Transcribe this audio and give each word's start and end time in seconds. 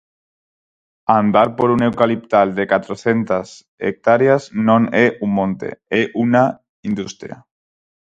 Andar 1.19 1.51
por 1.59 1.69
un 1.73 1.83
eucaliptal 1.87 2.55
de 2.59 2.65
catrocentas 2.73 3.47
hectáreas 3.89 4.43
non 4.67 4.81
é 5.05 5.07
un 5.25 5.31
monte, 5.39 5.69
é 5.99 6.01
unha 6.23 6.45
industria. 6.89 7.37